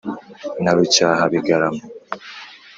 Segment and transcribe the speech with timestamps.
[0.63, 1.83] Na Rucyahabigarama,